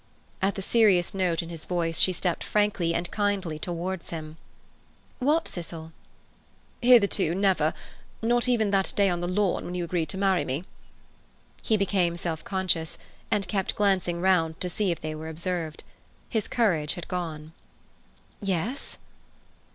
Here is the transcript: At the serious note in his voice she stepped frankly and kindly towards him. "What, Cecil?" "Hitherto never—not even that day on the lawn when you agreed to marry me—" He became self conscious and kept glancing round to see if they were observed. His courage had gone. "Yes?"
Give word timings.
At 0.41 0.55
the 0.55 0.63
serious 0.63 1.13
note 1.13 1.43
in 1.43 1.49
his 1.49 1.65
voice 1.65 1.99
she 1.99 2.11
stepped 2.11 2.43
frankly 2.43 2.95
and 2.95 3.11
kindly 3.11 3.59
towards 3.59 4.09
him. 4.09 4.37
"What, 5.19 5.47
Cecil?" 5.47 5.91
"Hitherto 6.81 7.35
never—not 7.35 8.49
even 8.49 8.71
that 8.71 8.93
day 8.95 9.09
on 9.11 9.19
the 9.21 9.27
lawn 9.27 9.63
when 9.63 9.75
you 9.75 9.83
agreed 9.83 10.09
to 10.09 10.17
marry 10.17 10.43
me—" 10.43 10.63
He 11.61 11.77
became 11.77 12.17
self 12.17 12.43
conscious 12.43 12.97
and 13.29 13.47
kept 13.47 13.75
glancing 13.75 14.21
round 14.21 14.59
to 14.61 14.69
see 14.71 14.89
if 14.89 14.99
they 14.99 15.13
were 15.13 15.29
observed. 15.29 15.83
His 16.29 16.47
courage 16.47 16.95
had 16.95 17.07
gone. 17.07 17.53
"Yes?" 18.41 18.97